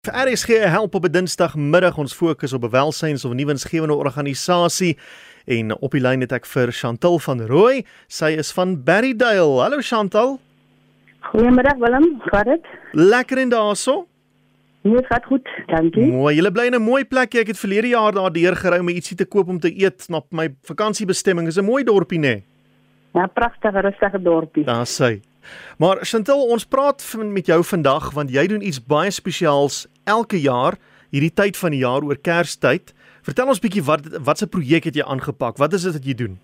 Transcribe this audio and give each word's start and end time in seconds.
Vir 0.00 0.14
RSG 0.16 0.48
help 0.72 0.94
op 0.94 1.04
'n 1.04 1.12
Dinsdagmiddag 1.12 1.98
ons 1.98 2.14
fokus 2.14 2.52
op 2.52 2.62
welsyns 2.70 3.24
of 3.24 3.32
'n 3.32 3.36
nuwensgewende 3.36 3.94
organisasie 3.94 4.98
en 5.44 5.76
op 5.76 5.90
die 5.90 6.00
lyn 6.00 6.20
het 6.20 6.32
ek 6.32 6.46
vir 6.46 6.72
Chantal 6.72 7.18
van 7.18 7.40
Rooi. 7.40 7.84
Sy 8.06 8.34
is 8.38 8.52
van 8.52 8.82
Berrydale. 8.84 9.60
Hallo 9.60 9.76
Chantal. 9.80 10.40
Goeiemiddag 11.20 11.76
Willem, 11.76 12.20
gaat 12.20 12.44
dit? 12.44 12.64
Lekker 12.92 13.38
en 13.38 13.48
daarso? 13.48 14.06
Nee, 14.82 15.04
gaat 15.04 15.24
goed, 15.24 15.48
dankie. 15.66 16.06
Mooi. 16.06 16.34
Jy 16.36 16.50
bly 16.50 16.64
in 16.64 16.74
'n 16.74 16.82
mooi 16.82 17.04
plek. 17.04 17.34
Ek 17.34 17.46
het 17.46 17.58
verlede 17.58 17.88
jaar 17.88 18.12
daar 18.12 18.32
deurgery 18.32 18.78
om 18.78 18.88
ietsie 18.88 19.16
te 19.16 19.26
koop 19.26 19.48
om 19.48 19.60
te 19.60 19.82
eet 19.82 20.08
na 20.08 20.22
my 20.30 20.54
vakansiebestemming. 20.62 21.46
Dis 21.46 21.58
'n 21.58 21.64
mooi 21.64 21.84
dorpie 21.84 22.18
nê. 22.18 22.22
Nee. 22.22 22.44
Ja, 23.12 23.26
pragtige 23.26 23.80
rustige 23.80 24.22
dorpie. 24.22 24.64
Daar 24.64 24.86
sê. 24.86 25.29
Maar 25.78 26.04
Chantal, 26.04 26.46
ons 26.46 26.66
praat 26.66 27.04
met 27.24 27.46
jou 27.46 27.64
vandag 27.64 28.12
want 28.14 28.30
jy 28.30 28.46
doen 28.46 28.62
iets 28.62 28.80
baie 28.84 29.10
spesiaals 29.10 29.86
elke 30.04 30.40
jaar 30.40 30.78
hierdie 31.10 31.34
tyd 31.34 31.56
van 31.56 31.70
die 31.74 31.82
jaar 31.82 32.04
oor 32.06 32.18
Kerstyd. 32.18 32.94
Vertel 33.26 33.52
ons 33.52 33.60
bietjie 33.60 33.84
wat 33.84 34.06
wat 34.24 34.38
se 34.38 34.48
projek 34.48 34.84
het 34.84 34.96
jy 34.96 35.04
aangepak? 35.04 35.58
Wat 35.58 35.72
is 35.72 35.82
dit 35.82 35.92
wat 35.92 36.06
jy 36.06 36.14
doen? 36.14 36.38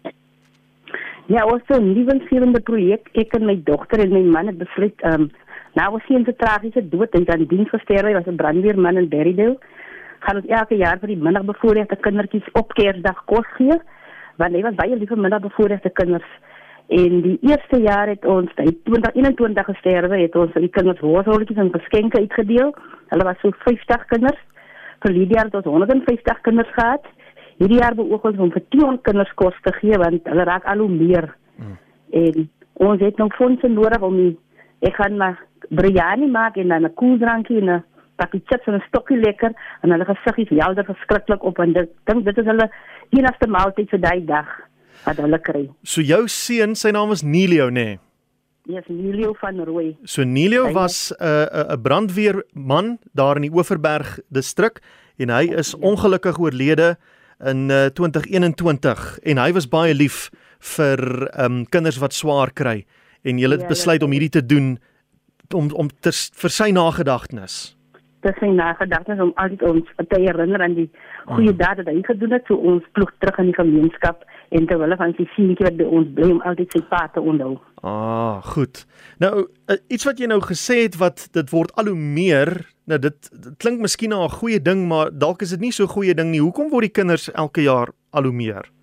Ja, 1.27 1.45
ons 1.45 1.62
het 1.66 1.80
'n 1.80 1.92
nuwensgewende 1.92 2.60
projek. 2.60 3.09
Ek 3.14 3.34
en 3.34 3.46
my 3.46 3.60
dogter 3.64 4.01
en 4.01 4.12
my 4.12 4.23
man 4.23 4.46
het 4.46 4.59
besluit 4.59 5.01
ehm 5.02 5.23
um, 5.23 5.30
nou 5.74 5.92
ons 5.92 6.04
sien 6.06 6.24
'n 6.24 6.37
tragiese 6.37 6.88
dood 6.88 7.15
en 7.15 7.24
dan 7.24 7.46
diens 7.46 7.68
gesterwe 7.68 8.12
was 8.12 8.26
'n 8.26 8.37
brandweerman 8.37 8.96
in 8.96 9.09
Berrydale. 9.09 9.59
Gaan 10.20 10.37
ons 10.37 10.46
elke 10.46 10.74
jaar 10.76 10.98
vir 10.98 11.09
die 11.09 11.23
minderbevoorregte 11.23 11.96
kindertjies 11.96 12.48
op 12.52 12.73
Kersdag 12.74 13.24
kos 13.24 13.46
gee 13.56 13.78
want 14.37 14.52
hy 14.52 14.62
was 14.62 14.74
baie 14.74 14.96
lief 14.96 15.09
vir 15.09 15.18
minderbevoorregte 15.18 15.90
kinders. 15.90 16.30
En 16.86 17.20
die 17.20 17.38
eerste 17.40 17.80
jaar 17.82 18.08
het 18.08 18.24
ons 18.24 18.52
by 18.54 18.66
2021 18.86 19.64
gesterwe, 19.64 20.20
het 20.20 20.36
ons 20.38 20.52
die 20.54 20.70
kinders 20.70 21.00
woordsrolletjies 21.02 21.59
en 21.59 21.72
geskenke 21.74 22.20
uitgedeel. 22.22 22.74
Hulle 23.10 23.24
was 23.26 23.40
so 23.42 23.50
50 23.64 24.04
kinders. 24.12 24.38
Vir 25.02 25.18
jaar 25.32 25.50
het 25.50 25.54
ons 25.54 25.64
150 25.64 26.40
kinders 26.46 26.70
gehad. 26.76 27.09
Hierdie 27.59 27.80
jaar 27.80 27.96
beoog 27.98 28.28
ons 28.30 28.38
om 28.38 28.52
vir 28.52 28.62
200 28.68 29.02
kinders 29.02 29.32
kos 29.34 29.59
te 29.65 29.73
gee 29.80 29.98
want 29.98 30.30
hulle 30.30 30.46
raak 30.46 30.65
al 30.70 30.84
hoe 30.84 30.93
meer. 30.93 31.26
Mm. 31.56 31.76
En 32.23 32.48
ons 32.87 33.00
het 33.00 33.18
nog 33.18 33.34
fondse 33.34 33.68
nodig 33.68 34.00
om 34.00 34.16
die, 34.16 34.32
ek 34.87 35.00
gaan 35.00 35.16
maar 35.16 35.43
biryani 35.68 36.30
maak 36.30 36.56
en 36.56 36.68
dan 36.68 36.84
'n 36.84 36.95
koeldrankie 36.95 37.60
en 37.60 37.71
'n 37.71 37.84
pakkie 38.16 38.43
chips 38.46 38.66
en 38.66 38.74
'n 38.74 38.84
stokkie 38.88 39.16
lekker 39.16 39.52
en 39.82 39.90
hulle 39.90 40.04
gesiggies 40.04 40.62
helder 40.62 40.84
verskriklik 40.84 41.43
op 41.43 41.59
en 41.59 41.73
dit 41.73 41.88
dink 42.04 42.24
dit 42.24 42.38
is 42.38 42.45
hulle 42.45 42.71
enigste 43.10 43.48
maaltyd 43.48 43.88
vir 43.90 44.00
daai 44.00 44.24
dag 44.24 44.48
wat 45.05 45.21
hulle 45.23 45.39
kry. 45.43 45.69
So 45.85 46.01
jou 46.01 46.27
seun, 46.29 46.75
sy 46.75 46.91
naam 46.91 47.13
is 47.13 47.23
Nilio 47.23 47.69
nê? 47.71 47.85
Nee? 47.85 47.99
Ja, 48.66 48.80
yes, 48.80 48.89
Nilio 48.91 49.30
van 49.39 49.61
Rooi. 49.63 49.93
So 50.05 50.25
Nilio 50.25 50.73
was 50.75 51.13
'n 51.13 51.25
uh, 51.25 51.75
'n 51.75 51.83
brandweerman 51.83 52.99
daar 53.15 53.37
in 53.37 53.43
die 53.43 53.55
Oeverberg 53.55 54.19
distrik 54.29 54.80
en 55.17 55.29
hy 55.30 55.55
is 55.55 55.74
ongelukkig 55.74 56.39
oorlede 56.39 56.97
in 57.45 57.71
uh, 57.71 57.87
2021 57.87 59.19
en 59.23 59.39
hy 59.39 59.52
was 59.52 59.69
baie 59.69 59.95
lief 59.95 60.30
vir 60.59 61.30
um, 61.39 61.65
kinders 61.67 61.99
wat 61.99 62.13
swaar 62.13 62.51
kry 62.51 62.85
en 63.23 63.39
jy 63.39 63.51
het 63.51 63.67
ja, 63.67 63.69
besluit 63.69 64.00
ja, 64.00 64.06
om 64.06 64.12
hierdie 64.12 64.34
te 64.34 64.47
doen 64.47 64.78
om 65.55 65.71
om 65.72 65.91
ter, 66.00 66.12
vir 66.12 66.50
sy 66.50 66.71
nagedagtenis 66.75 67.77
te 68.27 68.34
sy 68.41 68.50
nagedagtes 68.50 69.22
om 69.22 69.32
altyd 69.43 69.62
ons 69.71 69.93
te 70.10 70.21
herinner 70.21 70.65
aan 70.65 70.75
die 70.77 70.88
goeie 71.28 71.53
mm. 71.53 71.60
dade 71.60 71.84
wat 71.87 71.94
hy 71.94 72.03
gedoen 72.09 72.34
het 72.37 72.50
so 72.50 72.59
ons 72.72 72.84
ploeg 72.99 73.12
terug 73.22 73.41
in 73.43 73.50
die 73.53 73.59
gemeenskap 73.59 74.27
en 74.56 74.69
terwyl 74.71 74.94
van 74.99 75.15
sy 75.19 75.27
seentjie 75.34 75.66
wat 75.66 75.78
by 75.78 75.88
ons 75.99 76.12
bly 76.19 76.31
om 76.34 76.44
altyd 76.50 76.75
sy 76.75 76.83
pa 76.91 77.05
te 77.15 77.22
onthou. 77.22 77.56
Ah, 77.87 78.43
goed. 78.55 78.84
Nou 79.22 79.34
eh, 79.71 79.78
iets 79.93 80.06
wat 80.09 80.22
jy 80.22 80.31
nou 80.31 80.41
gesê 80.44 80.83
het 80.84 80.99
wat 81.03 81.28
dit 81.37 81.53
word 81.55 81.75
al 81.78 81.91
hoe 81.93 81.99
meer, 81.99 82.55
nou 82.91 82.99
dit, 83.03 83.19
dit 83.33 83.53
klink 83.62 83.83
miskien 83.83 84.15
na 84.15 84.25
'n 84.25 84.38
goeie 84.38 84.62
ding, 84.62 84.87
maar 84.88 85.11
dalk 85.11 85.43
is 85.43 85.55
dit 85.55 85.61
nie 85.61 85.72
so 85.72 85.84
'n 85.84 85.94
goeie 85.97 86.15
ding 86.15 86.31
nie. 86.31 86.43
Hoekom 86.43 86.71
word 86.71 86.91
die 86.91 86.97
kinders 87.00 87.31
elke 87.33 87.62
jaar 87.62 87.94
al 88.11 88.25
hoe 88.25 88.33
meer? 88.33 88.75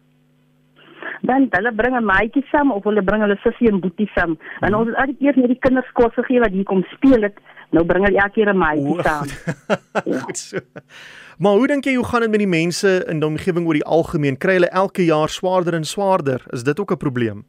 Dan 1.29 1.47
hulle 1.49 1.71
bring 1.71 1.95
'n 1.95 2.05
maatjie 2.05 2.45
saam 2.51 2.71
of 2.71 2.83
hulle 2.83 3.03
bring 3.03 3.21
hulle 3.21 3.37
sussie 3.43 3.69
en 3.71 3.79
boetie 3.79 4.09
saam. 4.15 4.37
En 4.59 4.71
hmm. 4.71 4.79
ons 4.79 4.89
het 4.89 4.97
altyd 4.97 5.21
eers 5.21 5.35
net 5.35 5.51
die 5.55 5.63
kinders 5.65 5.91
kos 5.91 6.13
gegee 6.19 6.39
wat 6.39 6.51
hier 6.51 6.63
kom 6.63 6.83
speel 6.95 7.21
het. 7.21 7.37
Nou 7.71 7.85
bring 7.85 8.05
hulle 8.05 8.19
elke 8.19 8.35
keer 8.37 8.53
'n 8.53 8.57
maatjie 8.57 9.01
saam. 9.01 9.27
ja. 10.05 10.19
Goed 10.25 10.37
so. 10.37 10.59
Maar 11.37 11.55
hoe 11.57 11.67
dink 11.67 11.85
jy 11.85 11.95
hoe 11.95 12.05
gaan 12.05 12.21
dit 12.21 12.29
met 12.29 12.39
die 12.39 12.53
mense 12.59 13.05
in 13.07 13.19
die 13.19 13.27
omgewing 13.27 13.65
oor 13.67 13.79
die 13.79 13.89
algemeen? 13.97 14.37
Kry 14.37 14.53
hulle 14.59 14.69
elke 14.69 15.05
jaar 15.05 15.29
swaarder 15.29 15.73
en 15.73 15.83
swaarder? 15.83 16.43
Is 16.49 16.63
dit 16.63 16.79
ook 16.79 16.91
'n 16.91 16.97
probleem? 16.97 17.43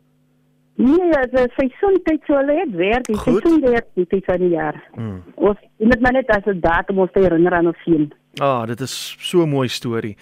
Nee, 0.76 1.10
dit 1.10 1.38
is 1.38 1.54
seisoentyd 1.54 2.22
so 2.26 2.34
hulle 2.34 2.54
het 2.58 2.72
werk, 2.74 3.04
die 3.06 3.16
seisoen 3.16 3.60
werk 3.60 3.86
die 3.94 4.06
tyd 4.06 4.24
van 4.24 4.38
die 4.38 4.48
jaar. 4.48 4.82
Hmm. 4.94 5.22
Ons 5.34 5.58
moet 5.78 6.00
maar 6.00 6.12
net 6.12 6.28
as 6.28 6.46
'n 6.46 6.60
datum 6.60 6.98
ons 6.98 7.10
herinner 7.12 7.52
aan 7.52 7.66
ons 7.66 7.82
sien. 7.84 8.12
Ah, 8.40 8.66
dit 8.66 8.80
is 8.80 9.16
so 9.20 9.42
'n 9.42 9.48
mooi 9.48 9.68
storie. 9.68 10.16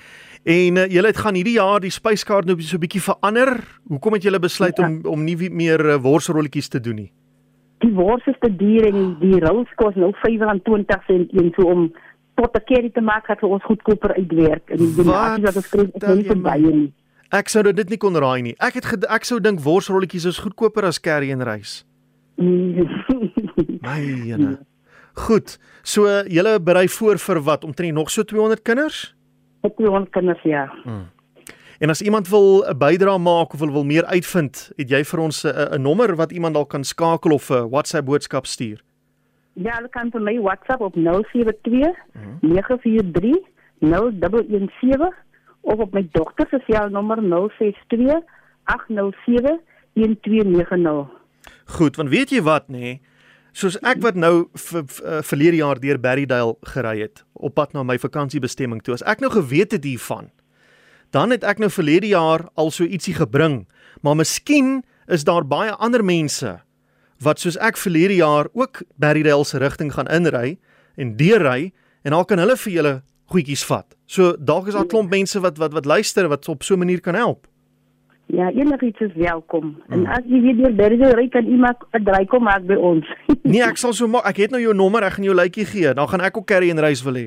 En 0.44 0.76
uh, 0.76 0.86
julle 0.86 1.06
het 1.06 1.16
gaan 1.16 1.34
hierdie 1.34 1.54
jaar 1.54 1.80
die 1.80 1.90
spyskaart 1.90 2.44
nou 2.44 2.60
so 2.60 2.76
'n 2.76 2.80
bietjie 2.80 3.02
verander. 3.02 3.80
Hoekom 3.88 4.12
het 4.12 4.22
julle 4.22 4.38
besluit 4.38 4.76
ja. 4.76 4.86
om 4.86 5.00
om 5.04 5.24
nie 5.24 5.50
meer 5.50 5.80
uh, 5.80 5.96
worsrolletjies 5.96 6.68
te 6.68 6.80
doen 6.80 6.94
nie? 6.94 7.12
Die 7.78 7.92
wors 7.92 8.26
is 8.26 8.38
te 8.40 8.56
duur 8.56 8.86
en 8.86 9.16
die 9.20 9.38
rolls 9.38 9.70
kos 9.74 9.94
nou 9.94 10.12
R25 10.12 11.06
sent 11.06 11.32
een 11.32 11.52
so 11.56 11.62
om 11.66 11.92
tot 12.34 12.56
'n 12.56 12.64
keer 12.64 12.92
te 12.92 13.00
maak 13.00 13.26
dat 13.26 13.42
ons 13.42 13.62
goedkoper 13.62 14.14
uitwerk 14.14 14.70
en 14.70 14.76
die 14.76 14.94
dinge 14.94 15.40
wat 15.40 15.56
ons 15.56 15.68
kry 15.68 15.90
is 15.92 16.14
nie 16.14 16.24
vir 16.24 16.40
baie 16.40 16.72
nie. 16.72 16.92
Ek 17.30 17.48
sou 17.48 17.62
dit 17.62 17.88
nie 17.88 17.98
kon 17.98 18.16
raai 18.16 18.42
nie. 18.42 18.54
Ek 18.58 18.74
het 18.74 19.04
ek 19.08 19.24
sou 19.24 19.40
dink 19.40 19.60
worsrolletjies 19.60 20.24
is 20.24 20.38
goedkoper 20.38 20.84
as 20.84 21.00
curry 21.00 21.30
en 21.30 21.42
rys. 21.42 21.84
My 23.80 24.00
jene. 24.00 24.58
Goed. 25.14 25.58
So 25.82 26.06
julle 26.28 26.60
berei 26.60 26.88
voor 26.88 27.18
vir 27.18 27.42
wat? 27.42 27.64
Omtrent 27.64 27.94
nog 27.94 28.10
so 28.10 28.22
200 28.22 28.62
kinders? 28.62 29.14
200 29.76 30.10
kinders 30.10 30.42
ja. 30.42 30.72
Hmm. 30.82 31.10
En 31.78 31.90
as 31.90 32.02
iemand 32.02 32.28
wil 32.28 32.64
'n 32.68 32.78
bydrae 32.78 33.18
maak 33.18 33.52
of 33.52 33.58
wil, 33.58 33.72
wil 33.72 33.84
meer 33.84 34.04
uitvind, 34.04 34.72
het 34.76 34.88
jy 34.90 35.04
vir 35.04 35.20
ons 35.20 35.44
'n 35.44 35.82
nommer 35.82 36.16
wat 36.16 36.32
iemand 36.32 36.54
dalk 36.54 36.68
kan 36.68 36.84
skakel 36.84 37.32
of 37.32 37.50
'n 37.50 37.68
WhatsApp 37.68 38.06
boodskap 38.06 38.46
stuur? 38.46 38.82
Ja, 39.52 39.74
hulle 39.74 39.88
kan 39.88 40.10
vir 40.10 40.20
my 40.20 40.38
WhatsApp 40.40 40.80
op 40.80 40.94
072 40.94 41.96
943 42.40 43.36
0117 43.78 45.12
of 45.60 45.78
op 45.78 45.92
my 45.92 46.08
dogter 46.12 46.46
se 46.50 46.60
selnommer 46.66 47.18
062 47.18 48.22
807 48.64 49.60
1290. 49.92 51.10
Goed, 51.64 51.96
want 51.96 52.08
weet 52.08 52.30
jy 52.30 52.42
wat 52.42 52.68
nê? 52.68 52.78
Nee? 52.78 53.00
Soos 53.52 53.76
ek 53.84 54.00
wat 54.00 54.16
nou 54.16 54.48
eh, 54.48 55.20
verlede 55.20 55.58
jaar 55.60 55.80
deur 55.80 55.98
Berrydale 56.00 56.56
gery 56.72 57.02
het 57.04 57.24
op 57.32 57.54
pad 57.54 57.74
na 57.76 57.82
my 57.84 57.98
vakansiebestemming 58.00 58.80
toe. 58.82 58.94
As 58.94 59.04
ek 59.04 59.20
nou 59.20 59.30
geweet 59.32 59.74
het 59.76 59.84
hiervan, 59.84 60.30
dan 61.12 61.34
het 61.34 61.44
ek 61.44 61.60
nou 61.60 61.68
verlede 61.70 62.08
jaar 62.08 62.46
al 62.56 62.72
so 62.72 62.84
ietsie 62.84 63.14
gebring. 63.18 63.66
Maar 64.00 64.16
miskien 64.16 64.80
is 65.06 65.24
daar 65.28 65.44
baie 65.44 65.74
ander 65.76 66.04
mense 66.04 66.60
wat 67.22 67.38
soos 67.38 67.58
ek 67.62 67.76
verlede 67.78 68.16
jaar 68.18 68.48
ook 68.56 68.82
Berrydale 68.98 69.44
se 69.44 69.60
rigting 69.62 69.92
gaan 69.94 70.10
inry 70.10 70.56
en 70.96 71.16
deurry 71.16 71.72
en 72.02 72.16
dan 72.16 72.24
kan 72.24 72.40
hulle 72.42 72.56
vir 72.56 72.72
julle 72.72 72.94
goedjies 73.32 73.62
vat. 73.68 73.94
So 74.06 74.34
dalk 74.38 74.68
is 74.68 74.74
daar 74.74 74.84
'n 74.84 74.88
klomp 74.88 75.10
mense 75.10 75.40
wat 75.40 75.58
wat 75.58 75.72
wat 75.72 75.84
luister 75.84 76.28
wat 76.28 76.48
op 76.48 76.62
so 76.62 76.74
'n 76.74 76.78
manier 76.78 77.00
kan 77.00 77.14
help. 77.14 77.46
Ja, 78.32 78.50
enigiets 78.50 79.00
is 79.00 79.12
welkom. 79.14 79.82
Hmm. 79.86 79.92
En 79.92 80.06
as 80.06 80.24
jy 80.24 80.38
weer 80.40 80.56
deur 80.56 80.74
Berrydale 80.74 81.16
ry 81.18 81.26
kan 81.28 81.44
iemand 81.44 81.84
'n 81.92 82.04
draai 82.04 82.24
kom 82.26 82.42
maak 82.48 82.64
by 82.64 82.78
ons. 82.80 83.04
nee, 83.42 83.60
ek 83.60 83.76
sal 83.76 83.92
so 83.92 84.08
maak. 84.08 84.24
Ek 84.24 84.36
het 84.36 84.50
nou 84.50 84.60
jou 84.60 84.72
nommer, 84.74 85.04
ek 85.04 85.18
gaan 85.18 85.24
jou 85.28 85.34
lykie 85.36 85.66
gee. 85.68 85.92
Dan 85.94 86.08
gaan 86.08 86.24
ek 86.24 86.36
ook 86.36 86.46
carry 86.48 86.70
en 86.70 86.80
reis 86.80 87.02
wil 87.04 87.18
hê. 87.20 87.26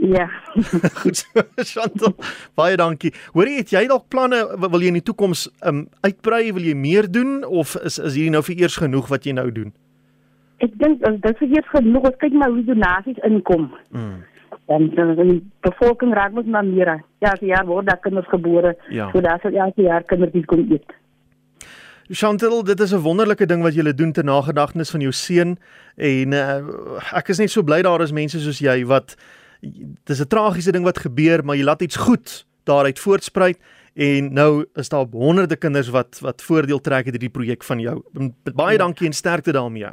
Ja. 0.00 0.30
Goed. 1.02 1.26
Chantal, 1.56 2.14
baie 2.56 2.76
dankie. 2.76 3.12
Hoorie, 3.34 3.58
het 3.60 3.68
jy 3.68 3.84
dalk 3.86 4.08
planne 4.08 4.40
wil 4.56 4.80
jy 4.80 4.88
in 4.94 4.96
die 5.02 5.04
toekoms 5.04 5.50
um 5.60 5.84
uitbrei, 6.00 6.54
wil 6.56 6.64
jy 6.64 6.74
meer 6.74 7.10
doen 7.10 7.44
of 7.44 7.76
is 7.84 7.98
is 7.98 8.16
hierdie 8.16 8.32
nou 8.32 8.42
vir 8.42 8.64
eers 8.64 8.80
genoeg 8.80 9.12
wat 9.12 9.28
jy 9.28 9.36
nou 9.36 9.50
doen? 9.52 9.74
Ek 10.64 10.72
dink 10.80 11.04
dit 11.04 11.44
is 11.44 11.52
eers 11.52 11.68
genoeg. 11.68 12.08
Ons 12.14 12.20
kyk 12.24 12.32
maar 12.32 12.48
hoe 12.48 12.64
donasies 12.64 13.20
inkom. 13.28 13.68
Mm. 13.92 14.24
En 14.70 14.86
dan 14.94 15.16
die 15.18 15.40
bevolking 15.66 16.14
raak 16.14 16.32
mos 16.36 16.46
maar 16.46 16.64
meer. 16.64 17.00
Ja, 17.18 17.34
die 17.40 17.50
jaar 17.50 17.66
word 17.66 17.88
daar 17.90 17.98
kinders 17.98 18.28
gebore. 18.30 18.76
Ja. 18.88 19.08
So 19.10 19.20
daar 19.20 19.40
sal 19.42 19.56
elke 19.58 19.82
jaar 19.82 20.06
kindertjies 20.06 20.46
kom 20.50 20.66
eet. 20.70 20.94
Chantel, 22.10 22.62
dit 22.64 22.80
is 22.80 22.92
'n 22.94 23.02
wonderlike 23.02 23.46
ding 23.46 23.62
wat 23.62 23.74
jy 23.74 23.94
doen 23.94 24.12
ter 24.12 24.24
nagedagtenis 24.24 24.90
van 24.90 25.00
jou 25.00 25.12
seun 25.12 25.58
en 25.96 26.32
uh, 26.32 26.62
ek 27.12 27.28
is 27.28 27.38
net 27.38 27.50
so 27.50 27.62
bly 27.62 27.82
daar 27.82 28.02
is 28.02 28.12
mense 28.12 28.40
soos 28.40 28.58
jy 28.58 28.84
wat 28.86 29.14
dis 30.04 30.20
'n 30.20 30.26
tragiese 30.26 30.72
ding 30.72 30.84
wat 30.84 30.98
gebeur, 30.98 31.44
maar 31.44 31.56
jy 31.56 31.64
laat 31.64 31.82
iets 31.82 31.96
goed 31.96 32.46
daaruit 32.64 32.98
voortspruit 32.98 33.58
en 33.94 34.32
nou 34.32 34.64
is 34.74 34.88
daar 34.88 35.06
honderde 35.10 35.56
kinders 35.56 35.88
wat 35.88 36.18
wat 36.20 36.42
voordeel 36.42 36.80
trek 36.80 37.04
uit 37.04 37.14
hierdie 37.14 37.36
projek 37.38 37.62
van 37.62 37.80
jou. 37.80 38.02
Baie 38.54 38.72
ja. 38.72 38.78
dankie 38.78 39.06
en 39.06 39.12
sterkte 39.12 39.52
daarmee. 39.52 39.90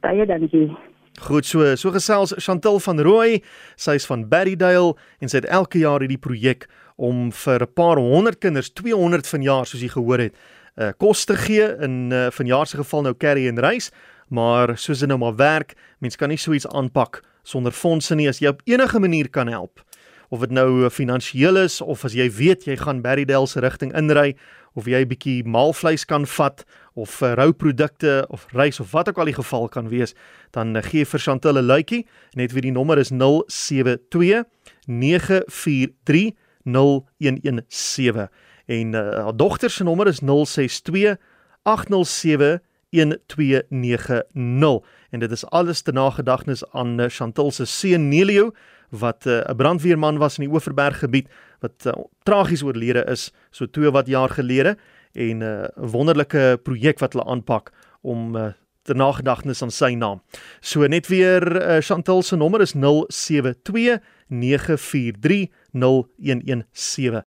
Baie 0.00 0.26
dankie. 0.26 0.70
Goed 1.20 1.44
so, 1.44 1.76
so 1.76 1.92
gesels 1.92 2.32
Chantal 2.40 2.78
van 2.80 3.00
Rooi, 3.04 3.42
sy 3.76 3.98
is 3.98 4.06
van 4.08 4.24
Berrydale 4.30 4.94
en 5.20 5.28
sy 5.28 5.42
het 5.42 5.48
elke 5.52 5.82
jaar 5.82 6.00
hierdie 6.00 6.20
projek 6.20 6.64
om 6.96 7.30
vir 7.32 7.62
'n 7.62 7.72
paar 7.74 7.98
honderd 8.00 8.40
kinders, 8.40 8.72
200 8.72 9.26
vanjaar 9.26 9.66
soos 9.66 9.82
jy 9.82 9.88
gehoor 9.88 10.18
het, 10.18 10.34
uh, 10.78 10.92
kos 10.96 11.24
te 11.24 11.36
gee. 11.36 11.76
In 11.84 12.10
uh, 12.12 12.30
vanjaar 12.30 12.66
se 12.66 12.76
geval 12.76 13.02
nou 13.02 13.14
curry 13.14 13.46
en 13.48 13.60
rys, 13.60 13.90
maar 14.30 14.78
soos 14.78 15.00
dit 15.00 15.08
nou 15.08 15.18
maar 15.18 15.36
werk, 15.36 15.74
mens 16.00 16.16
kan 16.16 16.28
nie 16.28 16.38
so 16.38 16.52
iets 16.52 16.66
aanpak 16.66 17.22
sonder 17.42 17.72
fondse 17.72 18.14
nie. 18.14 18.28
As 18.28 18.38
jy 18.38 18.48
op 18.48 18.62
enige 18.64 18.98
manier 18.98 19.28
kan 19.28 19.48
help 19.48 19.84
of 20.32 20.40
dit 20.40 20.54
nou 20.56 20.88
finansiëel 20.88 21.60
is 21.66 21.80
of 21.84 22.06
as 22.08 22.14
jy 22.16 22.30
weet 22.32 22.64
jy 22.64 22.78
gaan 22.80 23.02
Berrydale 23.04 23.46
se 23.46 23.60
rigting 23.60 23.92
inry 23.98 24.32
of 24.74 24.86
jy 24.88 25.02
'n 25.04 25.08
bietjie 25.08 25.44
maalvleis 25.44 26.04
kan 26.08 26.24
vat 26.26 26.64
of 26.96 27.20
uh, 27.20 27.34
rouprodukte 27.36 28.24
of 28.28 28.46
rys 28.52 28.80
of 28.80 28.92
wat 28.92 29.08
ook 29.08 29.18
al 29.18 29.28
die 29.28 29.36
geval 29.36 29.68
kan 29.68 29.88
wees, 29.88 30.14
dan 30.50 30.76
uh, 30.76 30.82
gee 30.82 31.04
vir 31.04 31.20
Chantel 31.20 31.58
'n 31.60 31.66
luitjie. 31.66 32.06
Net 32.34 32.52
weer 32.52 32.62
die 32.62 32.72
nommer 32.72 32.98
is 32.98 33.10
072 33.10 34.44
943 34.86 36.32
0117 36.64 38.28
en 38.66 38.94
uh, 38.94 39.00
haar 39.24 39.36
dogter 39.36 39.70
se 39.70 39.84
nommer 39.84 40.06
is 40.06 40.20
062 40.20 41.16
807 41.62 42.62
1290 42.90 44.82
en 45.12 45.20
dit 45.20 45.30
is 45.30 45.44
alles 45.52 45.82
te 45.84 45.92
nagedagtenis 45.92 46.64
aan 46.72 46.96
uh, 47.00 47.08
Chantel 47.12 47.50
se 47.52 47.66
seun 47.68 48.08
Nelio 48.08 48.50
wat 48.90 49.24
'n 49.26 49.28
uh, 49.28 49.54
brandweerman 49.56 50.18
was 50.18 50.38
in 50.38 50.48
die 50.48 50.52
Oeverberg 50.52 50.98
gebied 50.98 51.28
wat 51.60 51.86
uh, 51.86 51.92
tragies 52.24 52.62
oorlede 52.62 53.04
is 53.04 53.30
so 53.50 53.66
2 53.66 53.90
wat 53.90 54.06
jaar 54.06 54.28
gelede 54.28 54.76
en 55.12 55.38
'n 55.38 55.42
uh, 55.42 55.68
wonderlike 55.76 56.58
projek 56.62 56.98
wat 56.98 57.12
hulle 57.12 57.28
aanpak 57.28 57.72
om 58.02 58.36
uh, 58.36 58.52
te 58.82 58.94
nagedagtenis 58.94 59.62
aan 59.62 59.70
sy 59.70 59.94
naam. 59.94 60.20
So 60.60 60.86
net 60.86 61.06
weer 61.06 61.42
uh, 61.62 61.80
Chantal 61.80 62.22
se 62.22 62.36
nommer 62.36 62.60
is 62.60 62.74
072 62.74 64.00
943 64.28 65.48
0117 65.72 67.22